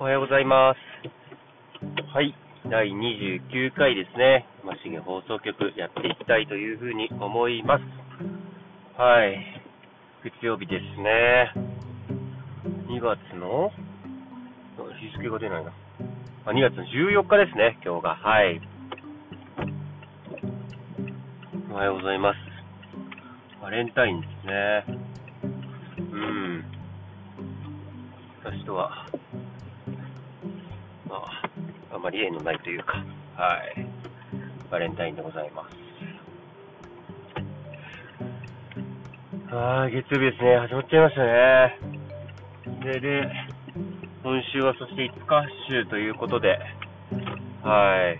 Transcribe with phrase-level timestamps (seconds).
[0.00, 0.78] おはようございます。
[2.14, 2.34] はい、
[2.70, 4.46] 第29回ですね。
[4.64, 7.84] ましげ放送局やっていきたいというふうに思います。
[8.96, 9.62] はい、
[10.24, 11.52] 月曜日ですね。
[12.88, 13.70] 2月の、
[15.02, 15.72] 日付が出ないな。
[16.46, 18.16] あ、2月の14日ですね、今日が。
[18.16, 18.58] はい。
[21.70, 22.36] おはようございます。
[23.60, 24.84] バレンタインですね。
[25.98, 26.64] うん。
[28.42, 29.04] 私とは、
[31.10, 33.04] まあ、あまり縁のないというか、
[33.36, 33.86] はい。
[34.70, 35.76] バレンタインでございます。
[39.52, 40.56] はい、月曜日ですね。
[40.58, 41.78] 始まっちゃいましたね。
[42.84, 43.28] で、で、
[44.22, 46.60] 今週はそして5日週ということで、
[47.64, 48.16] は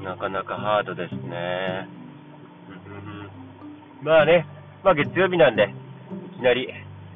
[0.00, 0.04] い。
[0.04, 1.88] なかなかハードですね。
[4.02, 4.46] まあね、
[4.84, 5.72] まあ月曜日なんで、
[6.34, 6.68] いきなり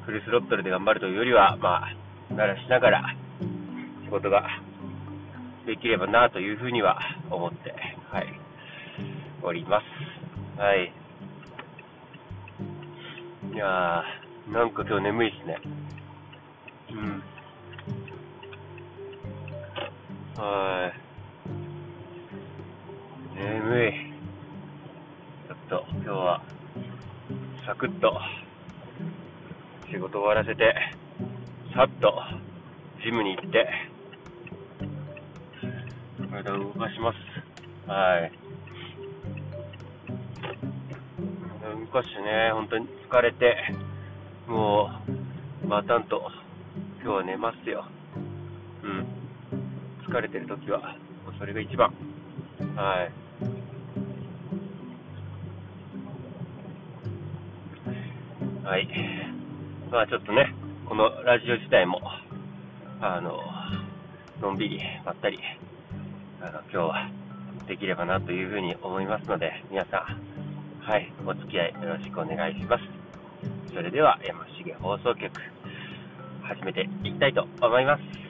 [0.03, 3.15] フルスロットルで頑張るというよりは、まあ、慣らしながら
[4.03, 4.43] 仕事が
[5.65, 7.73] できればなというふうには思って、
[8.11, 8.27] はい、
[9.43, 9.85] おります。
[10.59, 10.91] はい。
[13.53, 15.59] いやー、なんか今日眠いですね。
[16.91, 17.23] うん。
[20.41, 20.91] は
[23.35, 23.39] い。
[23.39, 23.93] 眠い。
[25.47, 26.41] ちょっと今日は、
[27.65, 28.19] サクッと
[29.91, 30.73] 仕事終わらせて、
[31.77, 32.11] さっと
[33.05, 33.69] ジムに行って、
[36.31, 37.17] 体を動かします。
[37.87, 38.31] はい。
[41.61, 43.55] 体を動かしてね、本当に疲れて、
[44.47, 44.89] も
[45.63, 46.31] う、バタンと、
[47.03, 47.85] 今日は寝ますよ。
[48.81, 49.05] うん。
[50.11, 51.93] 疲れてるときは、もうそれが一番。
[52.75, 53.07] は
[58.63, 58.65] い。
[58.65, 58.87] はい。
[59.91, 60.55] まあちょっとね、
[60.87, 61.99] このラジオ自体も、
[63.01, 63.41] あの、
[64.41, 65.37] のんびり、まったり、
[66.39, 67.09] あの、今日は
[67.67, 72.83] できればなというふうに思いますので、皆さん、はい、お付き合いよろしくお願いします。
[73.73, 75.29] それでは、山重放送局、
[76.43, 78.26] 始めていきたいと思います。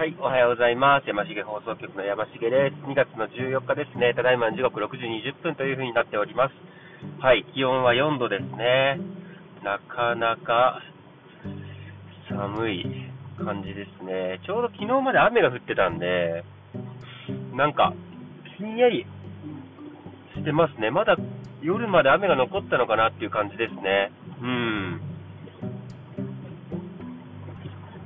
[0.00, 1.08] はい、おはようございます。
[1.08, 2.88] 山重放送局の山重です。
[2.88, 4.14] 2月の14日ですね。
[4.16, 6.54] ただいま時刻6時20分というふうになっております。
[7.20, 8.98] はい、気温は4度ですね。
[9.62, 10.80] なかなか
[12.30, 12.86] 寒い
[13.44, 14.40] 感じですね。
[14.46, 16.44] ちょうど昨日まで雨が降ってたんで、
[17.52, 17.92] なんか、
[18.56, 19.04] ひんやり
[20.34, 20.90] してますね。
[20.90, 21.18] まだ
[21.60, 24.10] 夜まで雨が残ったのかなっていう感じですね。
[24.40, 25.00] うん。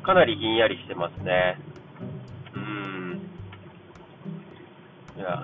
[0.03, 1.56] かなりひんやりしてますね。
[5.16, 5.42] いや。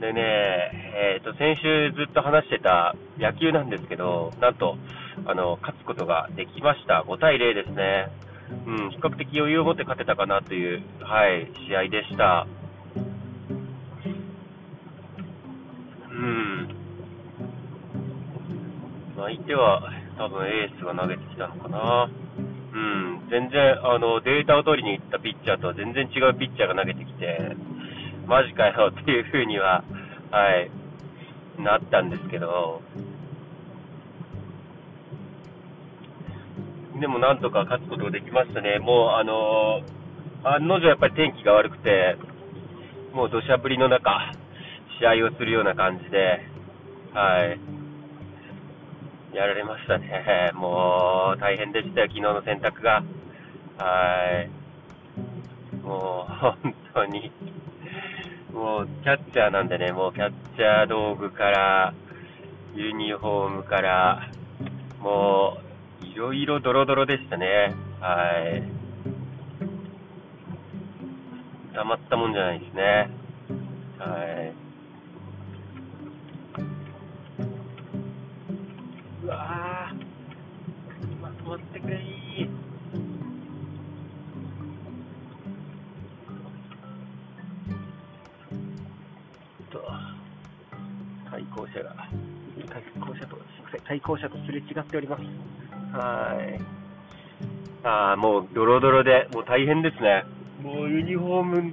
[0.00, 4.76] でね、えっ、と、先週ずっと話してた野球なんですけど、なんと、
[5.26, 7.04] あの、勝つことができました。
[7.06, 8.08] 5対0ですね。
[8.66, 12.46] うん、比較的余裕を持って勝てたかなという、はい、試合でした。
[16.10, 16.68] うん。
[19.16, 19.82] 相手は
[20.16, 22.10] 多分エースが投げてきたのかな。
[22.72, 27.56] うん、全然、あの、データを取りに行ったピッチャーとは全然違うピッチャーが投げてきて、
[28.30, 29.82] マジかよっていう風には、
[30.30, 30.70] はい、
[31.60, 32.80] なったんですけど、
[37.00, 38.78] でもなんとか勝つことができましたね。
[38.78, 39.80] もう、あの
[40.44, 42.16] 案の定やっぱり天気が悪くて、
[43.12, 44.32] もう土砂降りの中、
[45.00, 46.46] 試合をするような感じで、
[47.12, 47.58] はい、
[49.34, 50.52] やられましたね。
[50.54, 53.02] もう、大変でしたよ、昨日の洗濯が。
[53.76, 54.48] はい。
[55.84, 57.32] もう、本当に。
[58.60, 61.94] もう、キャッチャーなんでね、もう、キャッチャー道具から、
[62.74, 64.30] ユニフォームから、
[65.00, 65.56] も
[66.02, 67.74] う、いろいろドロドロでしたね。
[68.00, 68.18] は
[68.52, 68.62] い。
[71.74, 73.08] たまったもんじゃないですね。
[73.98, 74.69] はい。
[91.80, 91.94] 対向車が、
[92.68, 95.22] 対向車と、すいません、対向車とすれ違っております。
[95.92, 96.60] はーい。
[97.82, 100.24] ああ、もうドロドロで、もう大変ですね。
[100.62, 101.72] もうユニフォーム、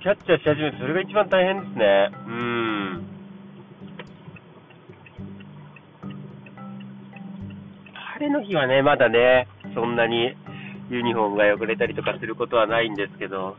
[0.00, 2.10] キャッチャーし始めて、それが一番大変ですね。
[2.26, 3.06] うん。
[7.94, 10.36] 晴れの日はね、まだね、そんなに
[10.90, 13.56] ユニフォームが汚れたりとかすることはないんですけど、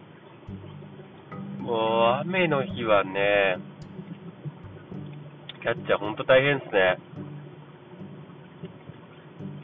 [1.59, 3.57] もう雨の日はね、
[5.63, 6.99] キャッチャーほんと大変ですね。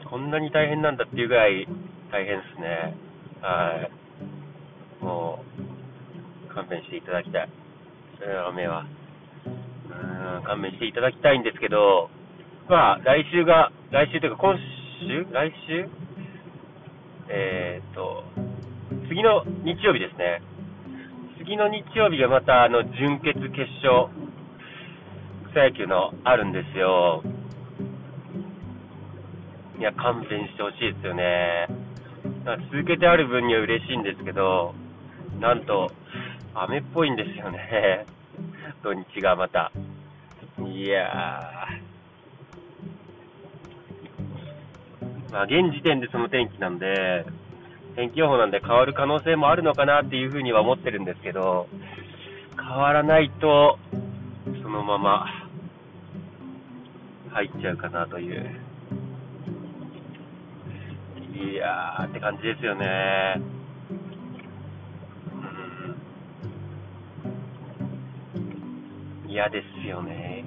[0.08, 1.68] こんなに大変なんだっていうぐらい
[2.10, 2.96] 大変ですね。
[3.42, 3.86] は
[5.02, 5.04] い。
[5.04, 5.44] も
[6.48, 7.48] う、勘弁していただきたい。
[8.48, 8.86] 雨は。
[9.44, 12.08] うん、勘弁していただきたいんですけど、
[12.70, 14.56] まあ、来週が、来週というか今
[15.06, 15.26] 週？
[15.30, 15.86] 来週？
[17.28, 18.24] えー、と、
[19.06, 20.40] 次の日曜日ですね。
[21.36, 24.08] 次の日曜日がまた、あの、準決決勝、
[25.50, 27.22] 草野球のあるんですよ。
[29.78, 31.66] いや、勘弁してほしいですよね。
[32.70, 34.74] 続けてある分には嬉しいんですけど、
[35.40, 35.90] なんと、
[36.54, 38.06] 雨っぽいんですよね。
[38.82, 39.72] 土日がまた。
[40.64, 45.32] いやー。
[45.32, 47.24] まあ、現時点でその天気なんで、
[47.96, 51.68] 天気予報なんで変わる可能性もあるのかなっていうふうには思ってるんですけど、
[52.56, 53.78] 変わらないと、
[54.62, 55.39] そのまま
[57.32, 58.60] 入っちゃうかなという。
[61.32, 63.40] いやーって感じですよね。
[69.28, 70.44] 嫌ですよね。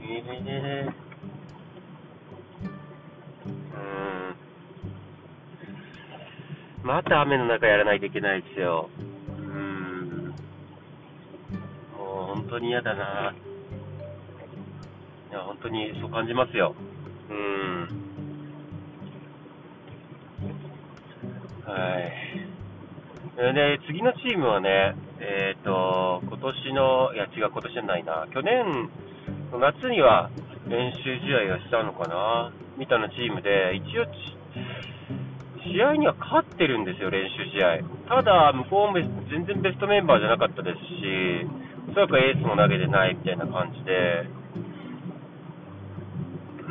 [6.83, 6.86] うん。
[6.86, 8.89] また雨の中やらないといけないですよ。
[9.29, 10.36] うん。
[11.97, 13.33] もう本当に嫌だな。
[15.33, 16.75] いや、本当にそう感じますよ。
[17.27, 17.89] うん。
[21.65, 23.56] はい。
[23.56, 28.91] で、次のチームはね、えっ、ー、と、今年の、いや違う、今年じゃないな、去年
[29.51, 30.30] の夏には
[30.68, 34.06] 練習試合をしたのかな、みたいなチームで、一応、
[35.65, 37.79] 試合には勝ってるんですよ、練習試合。
[38.07, 41.47] ただ、向こうも全然ベストメンバーじゃなかったですし、
[41.89, 44.43] おそらくエースも投げてないみたいな感じで、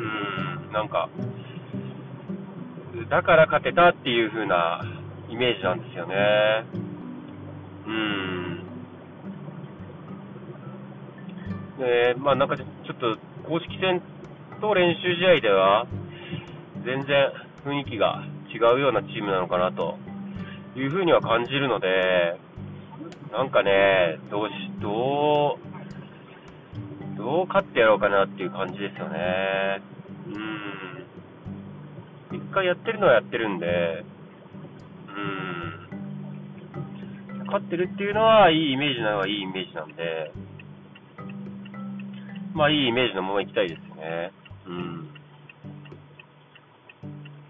[0.03, 1.09] うん、なんか、
[3.09, 4.81] だから勝てたっていう風な
[5.29, 6.15] イメージなんですよね。
[7.87, 8.63] うん。
[11.79, 13.17] で、まあなんかちょっと
[13.47, 14.01] 公式戦
[14.59, 15.87] と練習試合では
[16.85, 17.31] 全然
[17.65, 18.23] 雰囲気が
[18.53, 19.97] 違うようなチームなのかなと
[20.75, 22.37] いうふうには感じるので、
[23.31, 25.57] なんかね、どうし、ど
[27.15, 29.92] う、どう勝ってやろうかなっていう感じですよね。
[32.33, 34.03] 一回やってるのはやってるんで、
[35.07, 35.13] うん。
[37.45, 40.31] 勝ってるっていうのは、いいイメージなのはいいイメージなんで、
[42.53, 44.33] まあ、いいイメージのまま行きたいですね。
[44.65, 45.09] うん。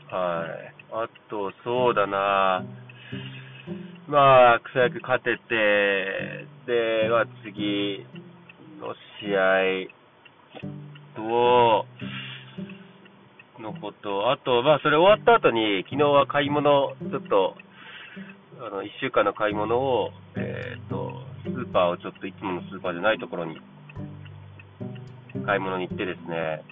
[0.10, 0.50] はい。
[0.92, 2.66] あと、そうだな
[4.08, 8.06] まあ、草野球勝てて、で、は次
[8.80, 9.88] の試合
[11.16, 11.86] と、
[13.64, 17.56] のこと、あと、まあ、それ終わった後に、昨日は買い物、ちょっと、
[18.60, 23.58] あの、1週間の買い物を、えっ、ー、と、スーパーをちょっといつものスーパーじゃないところに、
[25.46, 26.64] 買い物に行ってですね、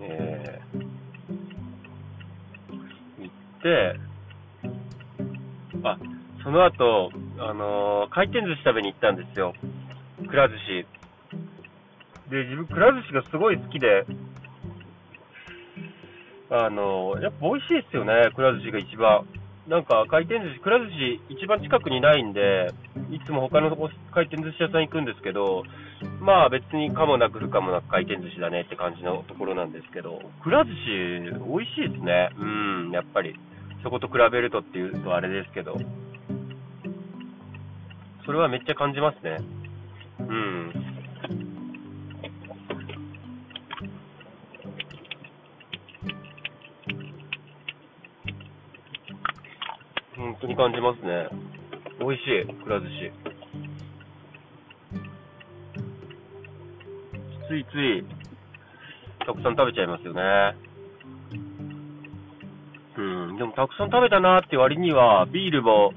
[0.00, 0.82] えー、
[3.22, 4.00] 行って、
[5.84, 5.98] あ、
[6.42, 9.54] その後、あのー、回転寿司食べに行ったんですよ。
[10.28, 10.86] くら寿司。
[12.30, 14.04] で、自分、くら寿司がすごい好きで、
[16.50, 19.26] あの、やっぱ美味しいですよね、くら寿司が一番。
[19.68, 22.72] なんか回転寿司、くら寿司一番近くにないんで、
[23.10, 23.76] いつも他の
[24.10, 25.62] 回転寿司屋さん行くんですけど、
[26.20, 32.30] まあ別にかもなく不可もなく回転寿司だねって感じのところなんですけど、くら寿司美味しいですね。
[32.38, 33.34] うん、やっぱり。
[33.82, 35.76] そこと比べるとっていうとあれですけど。
[38.24, 39.36] それはめっちゃ感じますね。
[40.18, 40.87] うん。
[50.40, 51.28] 当に感じますね。
[52.00, 53.10] 美味しい、くら寿司。
[57.48, 58.04] ついつい、
[59.26, 60.22] たくさん食べちゃいますよね。
[62.96, 63.00] う
[63.32, 65.92] ん、でもたくさん食べたなって割には、ビールも、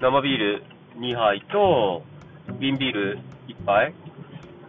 [0.00, 0.64] 生ビール
[0.96, 2.02] 2杯と、
[2.58, 3.18] 瓶ビール
[3.48, 3.94] 1杯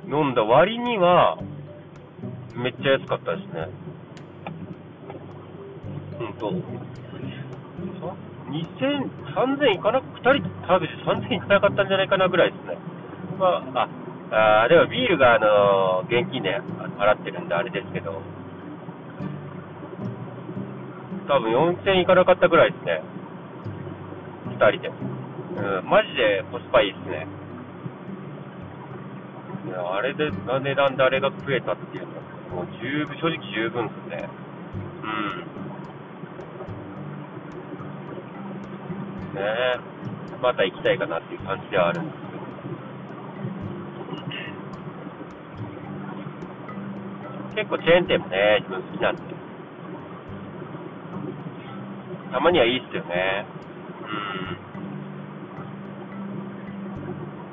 [0.05, 1.37] 飲んだ割には、
[2.55, 3.69] めっちゃ安かったですね。
[6.19, 6.53] うんと。
[8.49, 12.77] 2000、3000いかなく、2人食べて3000いかなかったんじゃないかなぐらいですね。
[13.39, 13.87] まあ、
[14.31, 16.59] あ、あでもビールが、あの現金で
[16.97, 18.21] 払ってるんであれですけど、
[21.27, 23.01] 多分4000いかなかったぐらいですね。
[24.57, 24.89] 2人で。
[24.89, 27.27] うん、マジでコスパいいっすね。
[29.67, 32.21] いや、あれで、値段であれが食えたっていうのは、
[32.55, 34.29] もう十分、正直十分っすね。
[35.03, 35.58] うん。
[39.33, 39.79] ね、
[40.41, 42.39] また行きたいかなっていう感じではあるんですけど。
[47.55, 49.21] 結構チェーン店もね、自分好きなんで。
[52.31, 53.45] たまにはいいっすよね。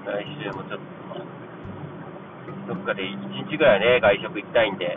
[0.06, 0.12] うん。
[0.12, 0.80] 来週もちょっ
[2.68, 4.97] と、どっかで1日ぐらいね、外食行きたいんで。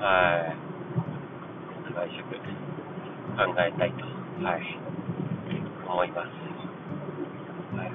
[0.00, 0.56] はい。
[1.94, 2.36] 外食
[3.34, 4.04] 考えたいと、
[4.44, 4.62] はい、
[5.88, 6.28] 思います。
[7.76, 7.90] はい。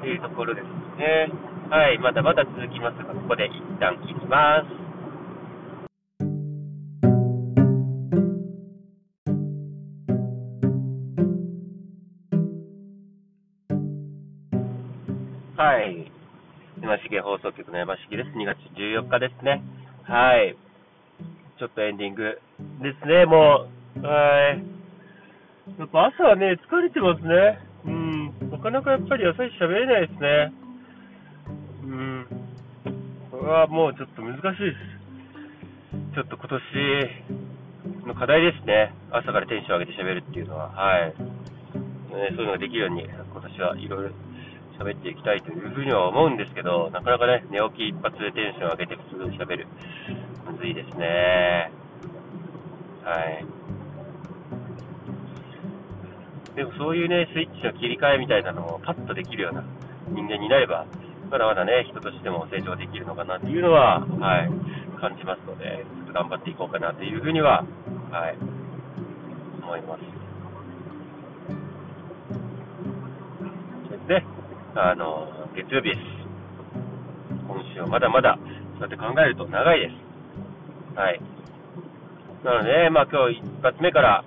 [0.00, 0.64] というところです
[0.98, 1.28] ね。
[1.70, 4.88] はい、まだまだ続きますが、ここで一旦切ります。
[15.58, 16.10] はい。
[16.80, 18.30] 山重放送局の山重です。
[18.30, 19.60] 2月14日ですね。
[20.04, 20.56] はい。
[21.58, 22.40] ちょっとエンディング
[22.82, 24.06] ですね、もう。
[24.06, 24.62] はい。
[25.78, 27.58] やっぱ朝はね、疲れてますね。
[27.84, 28.50] うん。
[28.50, 30.52] なかなかやっぱり朝日喋れないですね。
[31.84, 32.26] うん。
[33.30, 34.98] これはもうちょっと難しいです。
[36.14, 36.60] ちょっと今
[37.94, 38.92] 年の課題ですね。
[39.10, 40.70] 朝からテンション上げて喋るっていうのは。
[40.70, 41.08] はい。
[41.08, 41.14] ね、
[42.30, 44.10] そういうのができるように、今年はいろいろ
[44.78, 49.66] 喋っていきたいというふうには思うんですけど、なかなかね、寝起き一発でテンション上げて普通に喋る。
[50.50, 51.70] むずいですね。
[53.08, 53.40] はい。
[56.54, 59.64] でもそういうね、スイッチの切り替えみたいなのもパッとできるような
[60.10, 60.84] 人間になれば、
[61.30, 64.50] まだまだね、人としても成長できるのかなっていうのは、はい、
[65.00, 67.64] 感じますので、頑張っていこうかなというふうには、
[68.10, 68.36] はい、
[69.62, 70.00] 思います。
[74.08, 74.22] で、
[74.74, 76.00] あの、月曜日です。
[77.46, 78.38] 今週はまだまだ、
[78.78, 80.98] そうやって考えると長いです。
[80.98, 81.20] はい。
[82.44, 84.24] なので、まあ今日一発目から、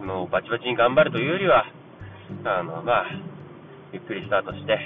[0.00, 1.64] もうバチバチに頑張るというよりは、
[2.44, 3.06] あの、まあ、
[3.92, 4.78] ゆっくりスタートして、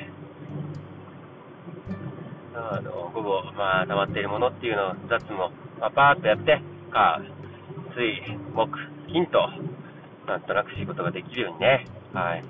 [2.55, 5.39] あの、午後、まあ、溜まっているものっていうのを雑務、
[5.81, 6.61] まあ、パーッとやって、
[6.93, 7.21] 火、
[7.97, 8.71] 水、木、
[9.13, 9.49] 金と、
[10.27, 12.45] なんとなく仕事ができるようにね、はい。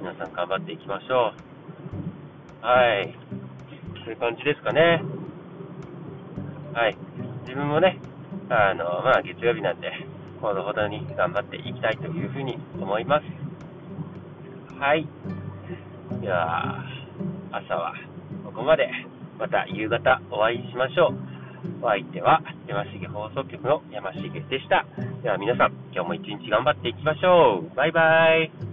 [0.00, 1.32] 皆さん頑張っていきましょ
[2.62, 2.66] う。
[2.66, 3.14] はい。
[4.04, 5.02] そういう感じですかね。
[6.74, 6.96] はい。
[7.42, 7.98] 自分もね、
[8.50, 9.90] あの、まあ、月曜日なんで、
[10.40, 13.24] ほどほどに頑張っていきたいというふうに思います。
[14.78, 15.06] はい。
[16.20, 16.84] では、
[17.52, 17.94] 朝は
[18.44, 18.88] ここまで。
[19.38, 21.84] また夕方お会いしましょう。
[21.84, 24.84] お相手は山重放送局の山重でした。
[25.22, 27.74] では皆さん、今日も一日頑張っていきましょう。
[27.74, 28.69] バイバイ。